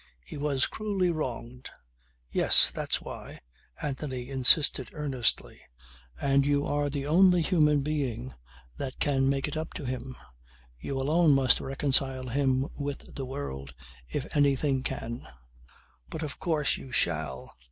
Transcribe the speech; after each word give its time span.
He 0.25 0.35
was 0.35 0.65
cruelly 0.65 1.11
wronged." 1.11 1.69
"Yes. 2.31 2.71
That's 2.71 3.01
why," 3.03 3.41
Anthony 3.79 4.31
insisted 4.31 4.89
earnestly. 4.93 5.61
"And 6.19 6.43
you 6.43 6.65
are 6.65 6.89
the 6.89 7.05
only 7.05 7.43
human 7.43 7.81
being 7.81 8.33
that 8.77 8.97
can 8.97 9.29
make 9.29 9.47
it 9.47 9.55
up 9.55 9.75
to 9.75 9.85
him. 9.85 10.15
You 10.79 10.99
alone 10.99 11.33
must 11.35 11.61
reconcile 11.61 12.29
him 12.29 12.67
with 12.75 13.13
the 13.13 13.25
world 13.27 13.75
if 14.09 14.25
anything 14.35 14.81
can. 14.81 15.27
But 16.09 16.23
of 16.23 16.39
course 16.39 16.77
you 16.77 16.91
shall. 16.91 17.55